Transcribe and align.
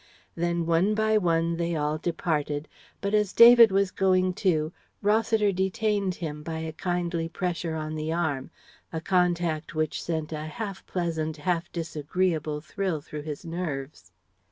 Then 0.33 0.65
one 0.65 0.95
by 0.95 1.15
one 1.19 1.57
they 1.57 1.75
all 1.75 1.99
departed; 1.99 2.67
but 3.01 3.13
as 3.13 3.33
David 3.33 3.71
was 3.71 3.91
going 3.91 4.33
too 4.33 4.73
Rossiter 5.03 5.51
detained 5.51 6.15
him 6.15 6.41
by 6.41 6.57
a 6.57 6.73
kindly 6.73 7.29
pressure 7.29 7.75
on 7.75 7.93
the 7.93 8.11
arm 8.11 8.49
a 8.91 8.99
contact 8.99 9.75
which 9.75 10.01
sent 10.01 10.31
a 10.33 10.45
half 10.47 10.83
pleasant, 10.87 11.37
half 11.37 11.71
disagreeable 11.71 12.61
thrill 12.61 12.99
through 12.99 13.21
his 13.21 13.45
nerves. 13.45 14.11